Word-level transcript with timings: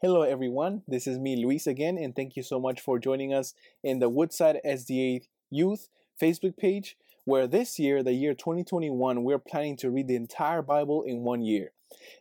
Hello, 0.00 0.22
everyone. 0.22 0.82
This 0.86 1.08
is 1.08 1.18
me, 1.18 1.34
Luis, 1.34 1.66
again, 1.66 1.98
and 1.98 2.14
thank 2.14 2.36
you 2.36 2.44
so 2.44 2.60
much 2.60 2.80
for 2.80 3.00
joining 3.00 3.34
us 3.34 3.52
in 3.82 3.98
the 3.98 4.08
Woodside 4.08 4.60
SDA 4.64 5.22
Youth 5.50 5.88
Facebook 6.22 6.56
page, 6.56 6.96
where 7.24 7.48
this 7.48 7.80
year, 7.80 8.04
the 8.04 8.12
year 8.12 8.32
2021, 8.32 9.24
we're 9.24 9.40
planning 9.40 9.76
to 9.78 9.90
read 9.90 10.06
the 10.06 10.14
entire 10.14 10.62
Bible 10.62 11.02
in 11.02 11.24
one 11.24 11.42
year. 11.42 11.72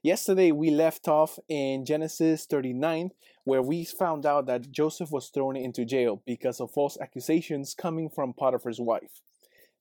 Yesterday, 0.02 0.52
we 0.52 0.71
left 0.71 1.07
off 1.07 1.38
in 1.48 1.86
Genesis 1.86 2.48
39, 2.48 3.11
where 3.43 3.61
we 3.61 3.86
found 3.86 4.25
out 4.25 4.48
that 4.48 4.71
Joseph 4.71 5.12
was 5.12 5.30
thrown 5.30 5.55
into 5.55 5.86
jail 5.86 6.23
because 6.25 6.59
of 6.59 6.71
false 6.71 6.98
accusations 7.00 7.75
coming 7.75 8.10
from 8.10 8.33
Potiphar's 8.33 8.80
wife. 8.80 9.21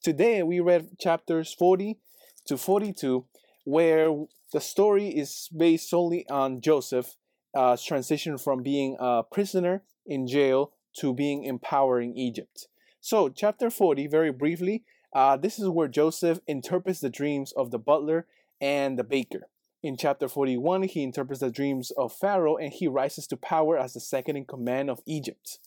Today, 0.02 0.42
we 0.42 0.60
read 0.60 0.98
chapters 0.98 1.54
40 1.54 1.96
to 2.44 2.58
42, 2.58 3.24
where 3.64 4.26
the 4.52 4.60
story 4.60 5.08
is 5.08 5.48
based 5.56 5.88
solely 5.88 6.28
on 6.28 6.60
Joseph 6.60 7.16
uh, 7.54 7.76
transition 7.76 8.38
from 8.38 8.62
being 8.62 8.96
a 8.98 9.22
prisoner 9.22 9.82
in 10.06 10.26
jail 10.26 10.72
to 10.98 11.12
being 11.12 11.44
empowering 11.44 12.16
Egypt. 12.16 12.68
So, 13.00 13.28
chapter 13.28 13.70
40, 13.70 14.06
very 14.06 14.32
briefly, 14.32 14.84
uh, 15.12 15.36
this 15.36 15.58
is 15.58 15.68
where 15.68 15.88
Joseph 15.88 16.40
interprets 16.46 17.00
the 17.00 17.10
dreams 17.10 17.52
of 17.52 17.70
the 17.70 17.78
butler 17.78 18.26
and 18.60 18.98
the 18.98 19.04
baker. 19.04 19.48
In 19.82 19.96
chapter 19.96 20.28
41, 20.28 20.84
he 20.84 21.02
interprets 21.02 21.40
the 21.40 21.50
dreams 21.50 21.90
of 21.92 22.12
Pharaoh 22.12 22.56
and 22.56 22.72
he 22.72 22.88
rises 22.88 23.26
to 23.28 23.36
power 23.36 23.78
as 23.78 23.94
the 23.94 24.00
second 24.00 24.36
in 24.36 24.44
command 24.44 24.90
of 24.90 25.00
Egypt. 25.06 25.58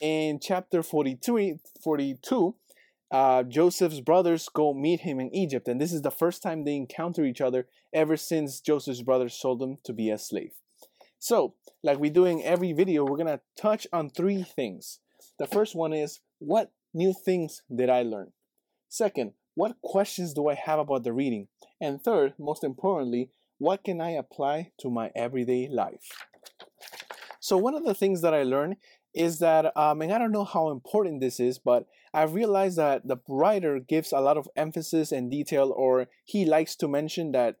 In 0.00 0.40
chapter 0.40 0.82
42, 0.82 1.58
42 1.82 2.54
uh, 3.12 3.42
Joseph's 3.42 4.00
brothers 4.00 4.48
go 4.48 4.72
meet 4.72 5.00
him 5.00 5.20
in 5.20 5.32
Egypt, 5.34 5.68
and 5.68 5.78
this 5.78 5.92
is 5.92 6.00
the 6.00 6.10
first 6.10 6.42
time 6.42 6.64
they 6.64 6.74
encounter 6.74 7.24
each 7.24 7.42
other 7.42 7.66
ever 7.92 8.16
since 8.16 8.60
Joseph's 8.60 9.02
brothers 9.02 9.34
sold 9.34 9.62
him 9.62 9.76
to 9.84 9.92
be 9.92 10.08
a 10.08 10.18
slave. 10.18 10.52
So, 11.22 11.54
like 11.84 12.00
we 12.00 12.10
do 12.10 12.24
in 12.24 12.42
every 12.42 12.72
video, 12.72 13.04
we're 13.04 13.16
gonna 13.16 13.42
touch 13.56 13.86
on 13.92 14.10
three 14.10 14.42
things. 14.42 14.98
The 15.38 15.46
first 15.46 15.72
one 15.72 15.92
is 15.92 16.18
what 16.40 16.72
new 16.92 17.12
things 17.12 17.62
did 17.72 17.88
I 17.88 18.02
learn? 18.02 18.32
Second, 18.88 19.34
what 19.54 19.80
questions 19.82 20.34
do 20.34 20.48
I 20.48 20.54
have 20.54 20.80
about 20.80 21.04
the 21.04 21.12
reading? 21.12 21.46
And 21.80 22.02
third, 22.02 22.34
most 22.40 22.64
importantly, 22.64 23.30
what 23.58 23.84
can 23.84 24.00
I 24.00 24.10
apply 24.10 24.72
to 24.80 24.90
my 24.90 25.12
everyday 25.14 25.68
life? 25.68 26.10
So, 27.38 27.56
one 27.56 27.76
of 27.76 27.84
the 27.84 27.94
things 27.94 28.20
that 28.22 28.34
I 28.34 28.42
learned 28.42 28.78
is 29.14 29.38
that, 29.38 29.76
um, 29.76 30.02
and 30.02 30.12
I 30.12 30.18
don't 30.18 30.32
know 30.32 30.42
how 30.42 30.70
important 30.70 31.20
this 31.20 31.38
is, 31.38 31.56
but 31.56 31.86
I 32.12 32.24
realized 32.24 32.78
that 32.78 33.06
the 33.06 33.18
writer 33.28 33.78
gives 33.78 34.10
a 34.10 34.18
lot 34.18 34.38
of 34.38 34.48
emphasis 34.56 35.12
and 35.12 35.30
detail, 35.30 35.70
or 35.70 36.08
he 36.24 36.44
likes 36.44 36.74
to 36.76 36.88
mention 36.88 37.30
that 37.30 37.58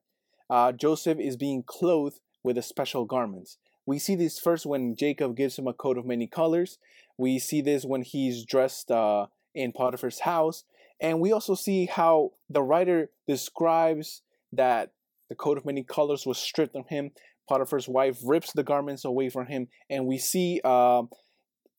uh, 0.50 0.72
Joseph 0.72 1.20
is 1.20 1.36
being 1.36 1.62
clothed 1.64 2.18
with 2.42 2.58
a 2.58 2.62
special 2.62 3.04
garments. 3.04 3.58
We 3.86 3.98
see 3.98 4.14
this 4.14 4.38
first 4.38 4.66
when 4.66 4.94
Jacob 4.94 5.36
gives 5.36 5.58
him 5.58 5.66
a 5.66 5.72
coat 5.72 5.98
of 5.98 6.06
many 6.06 6.26
colors. 6.26 6.78
We 7.18 7.38
see 7.38 7.60
this 7.60 7.84
when 7.84 8.02
he's 8.02 8.44
dressed 8.44 8.90
uh, 8.90 9.26
in 9.54 9.72
Potiphar's 9.72 10.20
house. 10.20 10.64
And 11.00 11.20
we 11.20 11.32
also 11.32 11.54
see 11.54 11.86
how 11.86 12.32
the 12.48 12.62
writer 12.62 13.10
describes 13.26 14.22
that 14.52 14.92
the 15.28 15.34
coat 15.34 15.58
of 15.58 15.64
many 15.64 15.82
colors 15.82 16.24
was 16.24 16.38
stripped 16.38 16.72
from 16.72 16.84
him. 16.88 17.10
Potiphar's 17.48 17.88
wife 17.88 18.18
rips 18.24 18.52
the 18.52 18.62
garments 18.62 19.04
away 19.04 19.28
from 19.28 19.46
him. 19.46 19.68
And 19.90 20.06
we 20.06 20.18
see 20.18 20.60
uh, 20.62 21.02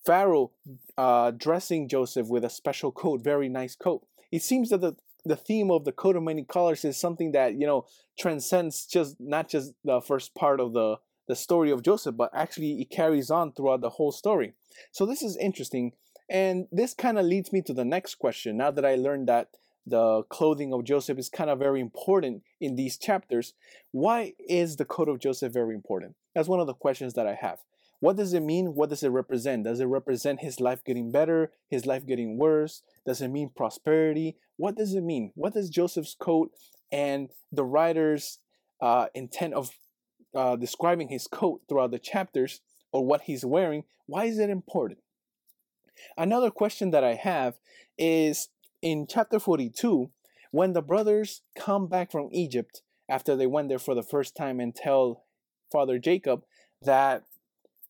Pharaoh 0.05 0.51
uh, 0.97 1.31
dressing 1.31 1.87
Joseph 1.87 2.27
with 2.27 2.43
a 2.43 2.49
special 2.49 2.91
coat, 2.91 3.23
very 3.23 3.47
nice 3.47 3.75
coat. 3.75 4.05
It 4.31 4.43
seems 4.43 4.69
that 4.69 4.81
the 4.81 4.95
the 5.25 5.35
theme 5.35 5.71
of 5.71 5.85
the 5.85 5.91
coat 5.91 6.15
of 6.15 6.23
many 6.23 6.43
colors 6.43 6.83
is 6.85 6.97
something 6.97 7.31
that 7.31 7.55
you 7.55 7.65
know 7.65 7.85
transcends 8.19 8.85
just 8.85 9.15
not 9.19 9.49
just 9.49 9.73
the 9.83 10.01
first 10.01 10.35
part 10.35 10.59
of 10.59 10.73
the 10.73 10.97
the 11.27 11.35
story 11.35 11.71
of 11.71 11.83
Joseph, 11.83 12.17
but 12.17 12.29
actually 12.33 12.81
it 12.81 12.89
carries 12.89 13.31
on 13.31 13.53
throughout 13.53 13.81
the 13.81 13.91
whole 13.91 14.11
story. 14.11 14.53
So 14.91 15.05
this 15.05 15.21
is 15.21 15.37
interesting, 15.37 15.93
and 16.29 16.67
this 16.71 16.93
kind 16.93 17.17
of 17.17 17.25
leads 17.25 17.53
me 17.53 17.61
to 17.63 17.73
the 17.73 17.85
next 17.85 18.15
question. 18.15 18.57
Now 18.57 18.71
that 18.71 18.85
I 18.85 18.95
learned 18.95 19.27
that 19.29 19.49
the 19.85 20.23
clothing 20.23 20.73
of 20.73 20.83
Joseph 20.83 21.17
is 21.17 21.29
kind 21.29 21.49
of 21.49 21.59
very 21.59 21.81
important 21.81 22.43
in 22.59 22.75
these 22.75 22.97
chapters, 22.97 23.53
why 23.91 24.33
is 24.47 24.77
the 24.77 24.85
coat 24.85 25.09
of 25.09 25.19
Joseph 25.19 25.53
very 25.53 25.75
important? 25.75 26.15
That's 26.33 26.47
one 26.47 26.59
of 26.59 26.67
the 26.67 26.73
questions 26.73 27.13
that 27.13 27.27
I 27.27 27.35
have. 27.35 27.59
What 27.99 28.17
does 28.17 28.33
it 28.33 28.41
mean? 28.41 28.75
What 28.75 28.89
does 28.89 29.03
it 29.03 29.09
represent? 29.09 29.63
Does 29.63 29.79
it 29.79 29.85
represent 29.85 30.41
his 30.41 30.59
life 30.59 30.83
getting 30.83 31.11
better, 31.11 31.51
his 31.69 31.85
life 31.85 32.05
getting 32.05 32.37
worse? 32.37 32.81
Does 33.05 33.21
it 33.21 33.29
mean 33.29 33.51
prosperity? 33.55 34.37
What 34.57 34.75
does 34.75 34.93
it 34.93 35.03
mean? 35.03 35.31
What 35.35 35.53
does 35.53 35.69
Joseph's 35.69 36.15
coat 36.17 36.51
and 36.91 37.29
the 37.51 37.65
writer's 37.65 38.39
uh, 38.81 39.07
intent 39.13 39.53
of 39.53 39.71
uh, 40.35 40.55
describing 40.55 41.09
his 41.09 41.27
coat 41.27 41.61
throughout 41.67 41.91
the 41.91 41.99
chapters 41.99 42.61
or 42.91 43.05
what 43.05 43.23
he's 43.23 43.45
wearing, 43.45 43.83
why 44.05 44.25
is 44.25 44.39
it 44.39 44.49
important? 44.49 44.99
Another 46.17 46.49
question 46.49 46.91
that 46.91 47.03
I 47.03 47.15
have 47.15 47.55
is 47.97 48.49
in 48.81 49.07
chapter 49.07 49.39
42, 49.39 50.09
when 50.51 50.73
the 50.73 50.81
brothers 50.81 51.41
come 51.57 51.87
back 51.87 52.11
from 52.11 52.29
Egypt 52.31 52.81
after 53.09 53.35
they 53.35 53.47
went 53.47 53.69
there 53.69 53.79
for 53.79 53.95
the 53.95 54.03
first 54.03 54.35
time 54.35 54.59
and 54.59 54.75
tell 54.75 55.23
Father 55.71 55.97
Jacob 55.97 56.43
that 56.81 57.23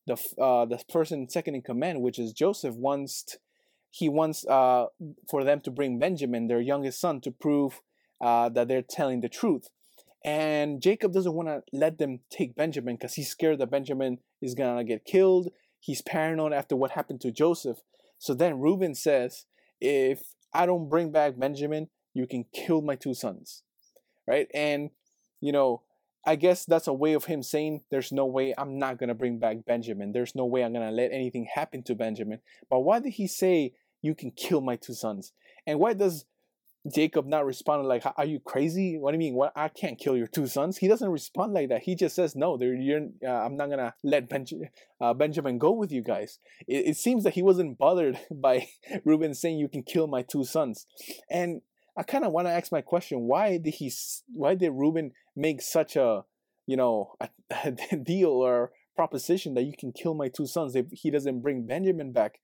the 0.05 0.13
uh, 0.39 0.65
the 0.65 0.83
person 0.91 1.29
second 1.29 1.55
in 1.55 1.61
command, 1.61 2.01
which 2.01 2.19
is 2.19 2.33
Joseph, 2.33 2.75
wants 2.75 3.37
he 3.93 4.09
wants 4.09 4.43
uh, 4.47 4.87
for 5.29 5.43
them 5.43 5.61
to 5.61 5.69
bring 5.69 5.99
Benjamin, 5.99 6.47
their 6.47 6.59
youngest 6.59 6.99
son, 6.99 7.21
to 7.21 7.29
prove 7.29 7.83
uh, 8.19 8.49
that 8.49 8.67
they're 8.67 8.81
telling 8.81 9.21
the 9.21 9.29
truth. 9.29 9.69
And 10.25 10.81
Jacob 10.81 11.13
doesn't 11.13 11.35
want 11.35 11.47
to 11.47 11.61
let 11.71 11.99
them 11.99 12.21
take 12.31 12.55
Benjamin 12.55 12.95
because 12.95 13.13
he's 13.13 13.29
scared 13.29 13.59
that 13.59 13.69
Benjamin 13.69 14.17
is 14.41 14.55
gonna 14.55 14.83
get 14.83 15.05
killed. 15.05 15.49
He's 15.79 16.01
paranoid 16.01 16.53
after 16.53 16.75
what 16.75 16.91
happened 16.91 17.21
to 17.21 17.31
Joseph. 17.31 17.81
So 18.17 18.33
then 18.33 18.59
Reuben 18.59 18.95
says, 18.95 19.45
"If 19.79 20.33
I 20.51 20.65
don't 20.65 20.89
bring 20.89 21.11
back 21.11 21.37
Benjamin, 21.37 21.89
you 22.15 22.25
can 22.25 22.45
kill 22.45 22.81
my 22.81 22.95
two 22.95 23.13
sons." 23.13 23.61
Right? 24.25 24.47
And 24.55 24.89
you 25.39 25.51
know, 25.51 25.83
I 26.25 26.35
guess 26.35 26.65
that's 26.65 26.87
a 26.87 26.93
way 26.93 27.13
of 27.13 27.25
him 27.25 27.43
saying 27.43 27.81
there's 27.91 28.11
no 28.11 28.25
way 28.25 28.55
I'm 28.57 28.79
not 28.79 28.97
going 28.97 29.09
to 29.09 29.13
bring 29.13 29.37
back 29.37 29.65
Benjamin. 29.65 30.13
There's 30.13 30.33
no 30.33 30.45
way 30.45 30.63
I'm 30.63 30.73
going 30.73 30.87
to 30.87 30.95
let 30.95 31.11
anything 31.11 31.47
happen 31.53 31.83
to 31.83 31.95
Benjamin. 31.95 32.39
But 32.71 32.79
why 32.79 32.99
did 32.99 33.13
he 33.13 33.27
say 33.27 33.73
you 34.03 34.13
can 34.13 34.29
kill 34.29 34.61
my 34.61 34.75
two 34.75 34.93
sons? 34.93 35.33
And 35.65 35.79
why 35.79 35.93
does 35.93 36.25
Jacob 36.93 37.25
not 37.25 37.45
respond 37.45 37.87
like, 37.87 38.03
"Are 38.17 38.25
you 38.25 38.41
crazy? 38.41 38.97
What 38.97 39.11
do 39.11 39.15
you 39.15 39.19
mean? 39.19 39.35
What? 39.35 39.53
I 39.55 39.69
can't 39.69 39.97
kill 39.97 40.17
your 40.17 40.27
two 40.27 40.47
sons." 40.47 40.77
He 40.77 40.89
doesn't 40.89 41.09
respond 41.09 41.53
like 41.53 41.69
that. 41.69 41.83
He 41.83 41.95
just 41.95 42.13
says, 42.13 42.35
"No, 42.35 42.55
uh, 42.55 43.27
I'm 43.27 43.55
not 43.55 43.69
gonna 43.69 43.95
let 44.03 44.27
Benj- 44.27 44.53
uh, 44.99 45.13
Benjamin 45.13 45.57
go 45.57 45.71
with 45.71 45.91
you 45.91 46.01
guys." 46.01 46.39
It, 46.67 46.87
it 46.87 46.97
seems 46.97 47.23
that 47.23 47.35
he 47.35 47.41
wasn't 47.41 47.77
bothered 47.77 48.19
by 48.31 48.67
Reuben 49.05 49.33
saying, 49.33 49.57
"You 49.57 49.69
can 49.69 49.83
kill 49.83 50.07
my 50.07 50.23
two 50.23 50.43
sons," 50.43 50.85
and 51.29 51.61
I 51.95 52.03
kind 52.03 52.25
of 52.25 52.33
want 52.33 52.47
to 52.47 52.51
ask 52.51 52.71
my 52.71 52.81
question: 52.81 53.21
Why 53.21 53.57
did 53.57 53.75
he? 53.75 53.91
Why 54.33 54.55
did 54.55 54.71
Reuben 54.71 55.13
make 55.37 55.61
such 55.61 55.95
a, 55.95 56.25
you 56.67 56.75
know, 56.75 57.15
a, 57.21 57.29
a 57.63 57.95
deal 58.03 58.31
or 58.31 58.73
proposition 58.95 59.53
that 59.53 59.63
you 59.63 59.73
can 59.77 59.93
kill 59.93 60.15
my 60.15 60.27
two 60.27 60.47
sons 60.47 60.75
if 60.75 60.87
he 60.91 61.09
doesn't 61.09 61.39
bring 61.39 61.65
Benjamin 61.65 62.11
back? 62.11 62.39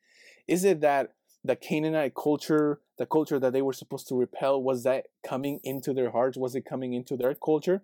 Is 0.48 0.64
it 0.64 0.80
that 0.80 1.14
the 1.44 1.56
Canaanite 1.56 2.16
culture, 2.16 2.80
the 2.98 3.06
culture 3.06 3.40
that 3.40 3.54
they 3.54 3.62
were 3.62 3.74
supposed 3.74 4.08
to 4.10 4.16
repel, 4.16 4.62
was 4.62 4.84
that 4.84 5.08
coming 5.28 5.60
into 5.64 5.94
their 5.94 6.12
hearts? 6.12 6.38
Was 6.38 6.56
it 6.56 6.66
coming 6.66 6.94
into 6.94 7.16
their 7.16 7.34
culture? 7.34 7.82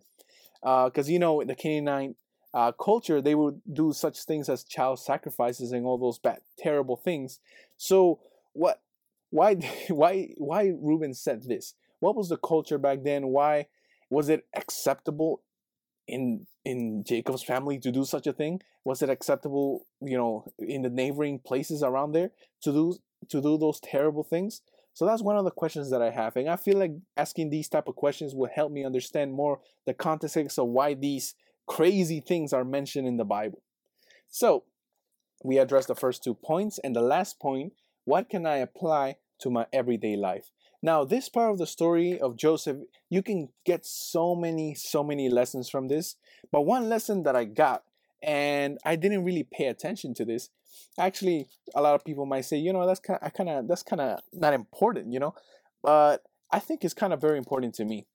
Because 0.62 1.10
uh, 1.10 1.12
you 1.12 1.20
know 1.20 1.44
the 1.44 1.56
Canaanite 1.56 2.16
uh, 2.54 2.72
culture, 2.72 3.22
they 3.22 3.36
would 3.36 3.62
do 3.72 3.92
such 3.94 4.24
things 4.24 4.50
as 4.50 4.64
child 4.64 5.00
sacrifices 5.00 5.72
and 5.72 5.86
all 5.86 5.98
those 5.98 6.18
bad, 6.18 6.40
terrible 6.58 6.96
things. 6.96 7.40
So 7.78 8.20
what 8.54 8.82
why 9.30 9.56
why 9.90 10.30
why 10.38 10.74
Reuben 10.80 11.14
said 11.14 11.44
this? 11.44 11.76
What 12.00 12.16
was 12.16 12.30
the 12.30 12.38
culture 12.38 12.78
back 12.78 13.04
then? 13.04 13.28
Why 13.28 13.68
was 14.10 14.30
it 14.30 14.46
acceptable 14.56 15.42
in 16.08 16.48
in 16.64 17.04
Jacob's 17.04 17.44
family 17.44 17.78
to 17.80 17.92
do 17.92 18.06
such 18.06 18.26
a 18.26 18.34
thing? 18.34 18.62
Was 18.84 19.02
it 19.02 19.10
acceptable, 19.10 19.86
you 20.02 20.18
know, 20.18 20.46
in 20.60 20.84
the 20.84 20.90
neighboring 20.90 21.40
places 21.40 21.84
around 21.84 22.14
there 22.14 22.32
to 22.62 22.72
do 22.72 22.98
to 23.30 23.42
do 23.42 23.58
those 23.58 23.80
terrible 23.80 24.24
things? 24.24 24.62
So 24.94 25.06
that's 25.06 25.22
one 25.22 25.38
of 25.38 25.44
the 25.44 25.52
questions 25.52 25.90
that 25.92 26.02
I 26.02 26.10
have, 26.10 26.38
and 26.38 26.50
I 26.50 26.56
feel 26.56 26.78
like 26.78 26.94
asking 27.18 27.50
these 27.50 27.68
type 27.68 27.88
of 27.88 27.96
questions 27.96 28.34
will 28.34 28.50
help 28.54 28.72
me 28.72 28.86
understand 28.86 29.34
more 29.34 29.60
the 29.86 29.94
context 29.94 30.58
of 30.58 30.68
why 30.68 30.94
these 30.94 31.36
crazy 31.68 32.22
things 32.22 32.54
are 32.54 32.64
mentioned 32.64 33.08
in 33.08 33.18
the 33.18 33.26
Bible. 33.26 33.62
So 34.30 34.64
we 35.44 35.58
addressed 35.58 35.90
the 35.90 35.96
first 35.96 36.24
two 36.24 36.34
points, 36.34 36.80
and 36.80 36.96
the 36.96 37.02
last 37.02 37.40
point: 37.40 37.74
what 38.06 38.30
can 38.30 38.46
I 38.46 38.58
apply 38.58 39.18
to 39.40 39.50
my 39.50 39.66
everyday 39.74 40.16
life. 40.16 40.52
Now, 40.82 41.04
this 41.04 41.30
part 41.30 41.52
of 41.52 41.58
the 41.58 41.68
story 41.68 42.20
of 42.20 42.36
Joseph, 42.36 42.78
you 43.10 43.24
can 43.24 43.50
get 43.66 43.86
so 43.86 44.36
many, 44.36 44.76
so 44.76 45.04
many 45.04 45.30
lessons 45.30 45.70
from 45.70 45.88
this. 45.88 46.16
But 46.52 46.62
one 46.62 46.90
lesson 46.90 47.24
that 47.24 47.36
I 47.36 47.46
got, 47.46 47.84
and 48.22 48.78
I 48.86 48.96
didn't 48.96 49.24
really 49.24 49.44
pay 49.44 49.68
attention 49.68 50.14
to 50.16 50.26
this. 50.26 50.50
Actually, 51.00 51.48
a 51.74 51.82
lot 51.82 51.96
of 51.96 52.04
people 52.04 52.26
might 52.26 52.46
say, 52.46 52.58
you 52.58 52.74
know, 52.74 52.86
that's 52.86 53.00
kind, 53.00 53.20
of, 53.22 53.34
kind 53.34 53.50
of, 53.50 53.68
that's 53.68 53.84
kind 53.84 54.02
of 54.02 54.20
not 54.34 54.54
important, 54.54 55.12
you 55.12 55.20
know. 55.20 55.34
But 55.84 56.24
I 56.52 56.60
think 56.60 56.84
it's 56.84 56.94
kind 56.94 57.14
of 57.14 57.22
very 57.22 57.38
important 57.38 57.76
to 57.76 57.86
me. 57.86 58.08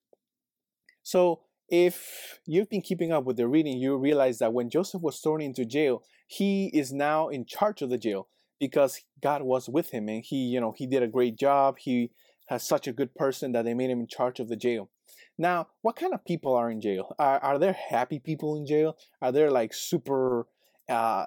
So 1.02 1.40
if 1.68 2.40
you've 2.46 2.68
been 2.68 2.80
keeping 2.80 3.12
up 3.12 3.24
with 3.24 3.36
the 3.36 3.46
reading, 3.46 3.78
you 3.78 3.96
realize 3.96 4.38
that 4.38 4.52
when 4.52 4.70
Joseph 4.70 5.02
was 5.02 5.18
thrown 5.18 5.40
into 5.40 5.64
jail, 5.64 6.02
he 6.26 6.66
is 6.74 6.92
now 6.92 7.28
in 7.28 7.44
charge 7.44 7.82
of 7.82 7.90
the 7.90 7.98
jail 7.98 8.28
because 8.58 9.00
God 9.22 9.42
was 9.42 9.68
with 9.68 9.90
him 9.90 10.08
and 10.08 10.24
he, 10.24 10.36
you 10.36 10.60
know, 10.60 10.72
he 10.76 10.86
did 10.86 11.02
a 11.02 11.08
great 11.08 11.36
job. 11.38 11.78
He 11.78 12.10
has 12.48 12.66
such 12.66 12.86
a 12.86 12.92
good 12.92 13.14
person 13.14 13.52
that 13.52 13.64
they 13.64 13.74
made 13.74 13.90
him 13.90 14.00
in 14.00 14.06
charge 14.08 14.40
of 14.40 14.48
the 14.48 14.56
jail. 14.56 14.90
Now, 15.40 15.68
what 15.80 15.96
kind 15.96 16.12
of 16.12 16.22
people 16.22 16.54
are 16.54 16.70
in 16.70 16.82
jail? 16.82 17.16
Are, 17.18 17.38
are 17.38 17.58
there 17.58 17.72
happy 17.72 18.18
people 18.18 18.56
in 18.56 18.66
jail? 18.66 18.98
Are 19.22 19.32
there 19.32 19.50
like 19.50 19.72
super 19.72 20.46
uh, 20.86 21.24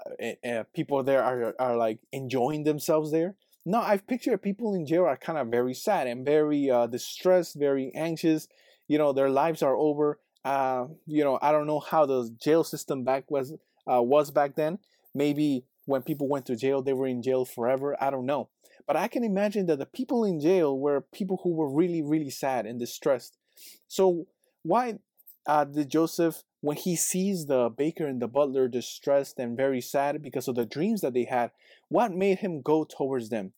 uh, 0.47 0.63
people 0.75 1.01
there 1.01 1.23
are, 1.23 1.55
are 1.57 1.75
like 1.75 1.97
enjoying 2.11 2.63
themselves 2.63 3.11
there? 3.11 3.33
No, 3.65 3.79
I've 3.79 4.05
pictured 4.05 4.43
people 4.43 4.75
in 4.75 4.85
jail 4.85 5.05
are 5.05 5.17
kind 5.17 5.39
of 5.39 5.47
very 5.47 5.73
sad 5.73 6.05
and 6.05 6.23
very 6.23 6.69
uh, 6.69 6.85
distressed, 6.85 7.55
very 7.57 7.91
anxious. 7.95 8.47
You 8.87 8.99
know, 8.99 9.13
their 9.13 9.31
lives 9.31 9.63
are 9.63 9.75
over. 9.75 10.19
Uh, 10.45 10.85
you 11.07 11.23
know, 11.23 11.39
I 11.41 11.51
don't 11.51 11.65
know 11.65 11.79
how 11.79 12.05
the 12.05 12.29
jail 12.39 12.63
system 12.63 13.03
back 13.03 13.31
was 13.31 13.51
uh, 13.91 14.03
was 14.03 14.29
back 14.29 14.55
then. 14.55 14.77
Maybe 15.15 15.65
when 15.85 16.03
people 16.03 16.27
went 16.29 16.45
to 16.45 16.55
jail, 16.55 16.83
they 16.83 16.93
were 16.93 17.07
in 17.07 17.23
jail 17.23 17.45
forever. 17.45 17.97
I 17.99 18.11
don't 18.11 18.27
know. 18.27 18.49
But 18.85 18.95
I 18.95 19.07
can 19.07 19.23
imagine 19.23 19.65
that 19.67 19.79
the 19.79 19.87
people 19.87 20.23
in 20.23 20.39
jail 20.39 20.77
were 20.77 21.01
people 21.01 21.39
who 21.43 21.55
were 21.55 21.73
really, 21.73 22.03
really 22.03 22.29
sad 22.29 22.67
and 22.67 22.79
distressed. 22.79 23.39
So 23.87 24.27
why 24.63 24.99
uh, 25.45 25.65
did 25.65 25.89
Joseph, 25.89 26.43
when 26.61 26.77
he 26.77 26.95
sees 26.95 27.45
the 27.45 27.69
baker 27.69 28.07
and 28.07 28.21
the 28.21 28.27
butler 28.27 28.67
distressed 28.67 29.37
and 29.37 29.57
very 29.57 29.81
sad 29.81 30.21
because 30.21 30.47
of 30.47 30.55
the 30.55 30.65
dreams 30.65 31.01
that 31.01 31.13
they 31.13 31.25
had, 31.25 31.51
what 31.89 32.13
made 32.13 32.39
him 32.39 32.61
go 32.61 32.83
towards 32.83 33.29
them? 33.29 33.53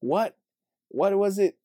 What 0.00 0.36
what 0.88 1.16
was 1.16 1.38
it 1.38 1.56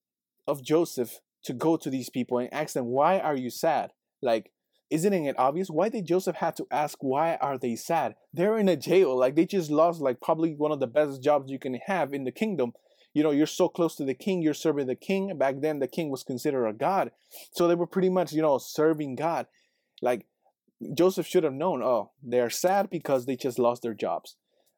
of 0.48 0.63
Joseph 0.63 1.19
to 1.44 1.54
go 1.54 1.77
to 1.77 1.89
these 1.89 2.09
people 2.09 2.38
and 2.38 2.54
ask 2.54 2.74
them, 2.74 2.86
why 2.86 3.19
are 3.19 3.36
you 3.36 3.50
sad? 3.50 3.92
Like, 4.21 4.51
isn't 4.89 5.13
it 5.13 5.36
obvious? 5.38 5.69
Why 5.69 5.89
did 5.89 6.06
Joseph 6.06 6.38
have 6.38 6.56
to 6.56 6.68
ask 6.71 6.98
why 7.01 7.36
are 7.36 7.57
they 7.57 7.75
sad? 7.75 8.15
They're 8.33 8.57
in 8.57 8.69
a 8.69 8.77
jail, 8.77 9.18
like 9.18 9.36
they 9.36 9.45
just 9.45 9.69
lost 9.69 10.01
like 10.01 10.21
probably 10.21 10.56
one 10.56 10.71
of 10.71 10.80
the 10.80 10.88
best 10.88 11.21
jobs 11.21 11.51
you 11.51 11.59
can 11.59 11.75
have 11.88 12.13
in 12.13 12.24
the 12.24 12.31
kingdom. 12.31 12.74
You 13.18 13.24
know, 13.24 13.31
you're 13.31 13.48
so 13.48 13.68
close 13.68 13.96
to 13.96 14.06
the 14.06 14.14
king, 14.14 14.44
you're 14.44 14.54
serving 14.54 14.86
the 14.86 14.94
king. 14.94 15.36
Back 15.40 15.56
then 15.62 15.80
the 15.80 15.88
king 15.88 16.12
was 16.12 16.24
considered 16.24 16.68
a 16.68 16.72
god. 16.72 17.10
So 17.52 17.68
they 17.68 17.74
were 17.74 17.88
pretty 17.88 18.12
much, 18.12 18.31
you 18.31 18.44
know, 18.44 18.60
serving 18.60 19.16
God. 19.16 19.48
Like 20.04 20.28
Joseph 20.94 21.25
should 21.25 21.44
have 21.44 21.56
known, 21.56 21.81
oh, 21.81 22.12
they're 22.22 22.52
sad 22.52 22.92
because 22.92 23.25
they 23.25 23.36
just 23.36 23.58
lost 23.58 23.81
their 23.81 23.96
jobs. 23.96 24.36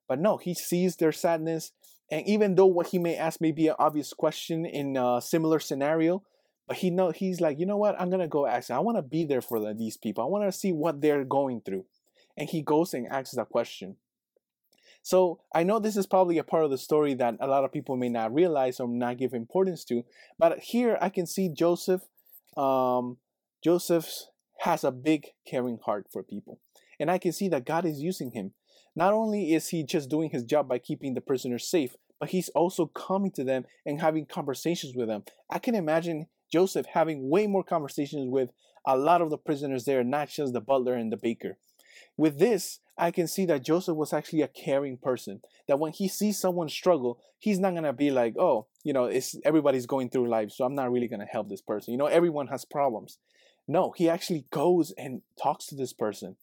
But 0.08 0.22
no, 0.22 0.38
he 0.38 0.54
sees 0.54 0.96
their 0.96 1.12
sadness. 1.12 1.74
And 2.10 2.26
even 2.26 2.56
though 2.56 2.66
what 2.66 2.88
he 2.88 2.98
may 2.98 3.18
ask 3.18 3.42
may 3.42 3.52
be 3.52 3.68
an 3.68 3.76
obvious 3.78 4.14
question 4.14 4.66
in 4.66 4.96
a 4.96 5.20
similar 5.22 5.60
scenario, 5.60 6.24
but 6.66 6.78
he 6.78 6.92
know 6.92 7.12
he's 7.12 7.42
like, 7.42 7.60
you 7.60 7.66
know 7.66 7.76
what? 7.76 8.00
I'm 8.00 8.10
gonna 8.10 8.30
go 8.30 8.48
ask. 8.48 8.72
I 8.72 8.80
want 8.80 8.98
to 8.98 9.02
be 9.02 9.26
there 9.26 9.42
for 9.42 9.60
the, 9.60 9.74
these 9.74 9.98
people. 9.98 10.24
I 10.24 10.28
want 10.28 10.50
to 10.50 10.58
see 10.58 10.72
what 10.72 11.02
they're 11.02 11.26
going 11.26 11.60
through. 11.60 11.84
And 12.38 12.48
he 12.48 12.62
goes 12.62 12.94
and 12.94 13.06
asks 13.06 13.36
that 13.36 13.50
question. 13.50 13.98
So 15.02 15.40
I 15.54 15.64
know 15.64 15.80
this 15.80 15.98
is 15.98 16.06
probably 16.06 16.38
a 16.38 16.44
part 16.44 16.66
of 16.66 16.72
the 16.72 16.78
story 16.78 17.14
that 17.16 17.38
a 17.40 17.48
lot 17.48 17.64
of 17.64 17.72
people 17.72 17.96
may 17.96 18.10
not 18.10 18.34
realize 18.34 18.80
or 18.80 18.88
not 18.88 19.18
give 19.18 19.34
importance 19.34 19.84
to. 19.86 20.04
But 20.38 20.60
here 20.60 20.98
I 21.02 21.10
can 21.10 21.26
see 21.26 21.50
Joseph. 21.50 22.02
Um, 22.58 23.18
Joseph 23.64 24.10
has 24.60 24.84
a 24.84 24.92
big 24.92 25.28
caring 25.48 25.80
heart 25.84 26.08
for 26.12 26.24
people, 26.24 26.60
and 27.00 27.10
I 27.10 27.18
can 27.18 27.32
see 27.32 27.48
that 27.50 27.66
God 27.66 27.86
is 27.86 28.00
using 28.02 28.32
him. 28.32 28.54
Not 28.96 29.14
only 29.14 29.54
is 29.54 29.70
he 29.70 29.84
just 29.84 30.10
doing 30.10 30.30
his 30.32 30.44
job 30.44 30.68
by 30.68 30.80
keeping 30.80 31.14
the 31.14 31.22
prisoners 31.22 31.70
safe, 31.70 31.96
but 32.20 32.30
he's 32.30 32.50
also 32.50 32.86
coming 32.86 33.32
to 33.32 33.44
them 33.44 33.66
and 33.86 34.02
having 34.02 34.26
conversations 34.26 34.96
with 34.96 35.08
them. 35.08 35.24
I 35.50 35.60
can 35.60 35.76
imagine 35.76 36.28
Joseph 36.52 36.88
having 36.88 37.30
way 37.30 37.48
more 37.48 37.64
conversations 37.64 38.30
with 38.30 38.50
a 38.86 38.98
lot 38.98 39.22
of 39.22 39.30
the 39.30 39.38
prisoners 39.38 39.86
there, 39.86 40.04
not 40.04 40.30
just 40.30 40.54
the 40.54 40.62
butler 40.62 40.96
and 40.96 41.12
the 41.12 41.18
baker. 41.18 41.58
With 42.18 42.40
this, 42.40 42.80
I 43.00 43.12
can 43.12 43.28
see 43.28 43.46
that 43.46 43.64
Joseph 43.64 43.96
was 43.96 44.14
actually 44.14 44.42
a 44.42 44.48
caring 44.48 44.98
person. 44.98 45.42
That 45.68 45.80
when 45.80 45.94
he 45.94 46.08
sees 46.08 46.38
someone 46.38 46.70
struggle, 46.70 47.20
he's 47.40 47.60
not 47.60 47.74
gonna 47.74 47.94
be 47.94 48.12
like, 48.12 48.36
oh, 48.38 48.68
you 48.84 48.94
know, 48.94 49.06
it's 49.06 49.36
everybody's 49.46 49.86
going 49.86 50.10
through 50.10 50.30
life, 50.30 50.52
so 50.52 50.66
I'm 50.66 50.76
not 50.76 50.92
really 50.92 51.08
gonna 51.08 51.26
help 51.26 51.50
this 51.50 51.62
person. 51.62 51.94
You 51.94 51.98
know, 51.98 52.08
everyone 52.08 52.48
has 52.48 52.66
problems. 52.66 53.18
No, 53.68 53.94
he 53.96 54.10
actually 54.10 54.46
goes 54.52 54.92
and 54.98 55.22
talks 55.42 55.66
to 55.68 55.76
this 55.76 55.94
person. 55.94 56.36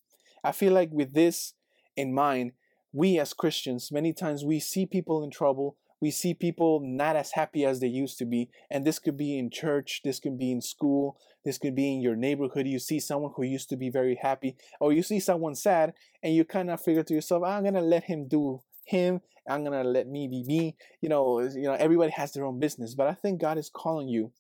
I 0.42 0.52
feel 0.52 0.72
like 0.72 0.90
with 0.92 1.12
this 1.12 1.54
in 1.96 2.14
mind, 2.14 2.52
we 2.92 3.18
as 3.18 3.34
Christians, 3.34 3.92
many 3.92 4.12
times 4.12 4.44
we 4.44 4.58
see 4.58 4.86
people 4.86 5.22
in 5.22 5.30
trouble, 5.30 5.76
we 6.06 6.12
see 6.12 6.34
people 6.34 6.78
not 6.84 7.16
as 7.16 7.32
happy 7.32 7.64
as 7.64 7.80
they 7.80 7.88
used 7.88 8.16
to 8.16 8.24
be. 8.24 8.48
And 8.70 8.84
this 8.84 9.00
could 9.00 9.16
be 9.16 9.36
in 9.36 9.50
church, 9.50 10.02
this 10.04 10.20
could 10.20 10.38
be 10.38 10.52
in 10.52 10.60
school, 10.62 11.18
this 11.44 11.58
could 11.58 11.74
be 11.74 11.92
in 11.92 12.00
your 12.00 12.14
neighborhood. 12.14 12.68
You 12.68 12.78
see 12.78 13.00
someone 13.00 13.32
who 13.34 13.42
used 13.42 13.68
to 13.70 13.76
be 13.76 13.90
very 13.90 14.14
happy, 14.14 14.54
or 14.78 14.92
you 14.92 15.02
see 15.02 15.18
someone 15.18 15.56
sad, 15.56 15.94
and 16.22 16.32
you 16.32 16.44
kind 16.44 16.70
of 16.70 16.80
figure 16.80 17.02
to 17.02 17.12
yourself, 17.12 17.42
I'm 17.42 17.64
gonna 17.64 17.80
let 17.80 18.04
him 18.04 18.28
do 18.28 18.62
him. 18.84 19.20
I'm 19.48 19.64
gonna 19.64 19.82
let 19.82 20.06
me 20.06 20.28
be 20.28 20.44
me. 20.44 20.76
You 21.00 21.08
know, 21.08 21.40
you 21.40 21.62
know, 21.62 21.72
everybody 21.72 22.12
has 22.12 22.30
their 22.32 22.44
own 22.44 22.60
business. 22.60 22.94
But 22.94 23.08
I 23.08 23.14
think 23.14 23.40
God 23.40 23.58
is 23.58 23.68
calling 23.68 24.06
you 24.06 24.30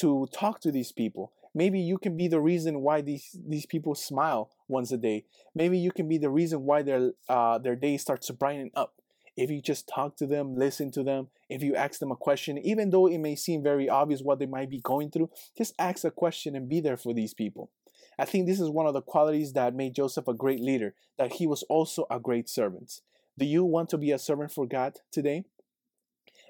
to 0.00 0.26
talk 0.32 0.60
to 0.60 0.72
these 0.72 0.92
people. 0.92 1.32
Maybe 1.54 1.78
you 1.78 1.98
can 1.98 2.16
be 2.16 2.26
the 2.26 2.40
reason 2.40 2.80
why 2.80 3.02
these 3.02 3.36
these 3.46 3.66
people 3.66 3.94
smile 3.94 4.50
once 4.66 4.90
a 4.92 4.96
day. 4.96 5.26
Maybe 5.54 5.76
you 5.76 5.92
can 5.92 6.08
be 6.08 6.16
the 6.16 6.30
reason 6.30 6.62
why 6.62 6.80
their 6.80 7.12
uh, 7.28 7.58
their 7.58 7.76
day 7.76 7.98
starts 7.98 8.28
to 8.28 8.32
brighten 8.32 8.70
up 8.74 8.94
if 9.36 9.50
you 9.50 9.62
just 9.62 9.88
talk 9.88 10.16
to 10.16 10.26
them, 10.26 10.54
listen 10.56 10.90
to 10.92 11.02
them, 11.02 11.28
if 11.48 11.62
you 11.62 11.74
ask 11.74 12.00
them 12.00 12.10
a 12.10 12.16
question, 12.16 12.58
even 12.58 12.90
though 12.90 13.06
it 13.06 13.18
may 13.18 13.34
seem 13.34 13.62
very 13.62 13.88
obvious 13.88 14.20
what 14.20 14.38
they 14.38 14.46
might 14.46 14.70
be 14.70 14.80
going 14.80 15.10
through, 15.10 15.30
just 15.56 15.74
ask 15.78 16.04
a 16.04 16.10
question 16.10 16.54
and 16.54 16.68
be 16.68 16.80
there 16.80 16.96
for 16.96 17.14
these 17.14 17.34
people. 17.34 17.70
I 18.18 18.24
think 18.24 18.46
this 18.46 18.60
is 18.60 18.68
one 18.68 18.86
of 18.86 18.94
the 18.94 19.00
qualities 19.00 19.54
that 19.54 19.74
made 19.74 19.94
Joseph 19.94 20.28
a 20.28 20.34
great 20.34 20.60
leader, 20.60 20.94
that 21.18 21.34
he 21.34 21.46
was 21.46 21.62
also 21.64 22.06
a 22.10 22.20
great 22.20 22.48
servant. 22.48 23.00
Do 23.38 23.46
you 23.46 23.64
want 23.64 23.88
to 23.90 23.98
be 23.98 24.12
a 24.12 24.18
servant 24.18 24.52
for 24.52 24.66
God 24.66 24.98
today? 25.10 25.44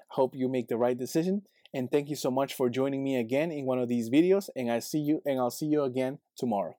Hope 0.09 0.35
you 0.35 0.49
make 0.49 0.67
the 0.67 0.77
right 0.77 0.97
decision. 0.97 1.43
And 1.73 1.89
thank 1.89 2.09
you 2.09 2.15
so 2.15 2.29
much 2.29 2.53
for 2.53 2.69
joining 2.69 3.03
me 3.03 3.17
again 3.17 3.51
in 3.51 3.65
one 3.65 3.79
of 3.79 3.87
these 3.87 4.09
videos. 4.09 4.49
And 4.55 4.71
I 4.71 4.79
see 4.79 4.99
you 4.99 5.21
and 5.25 5.39
I'll 5.39 5.49
see 5.49 5.65
you 5.65 5.83
again 5.83 6.19
tomorrow. 6.37 6.75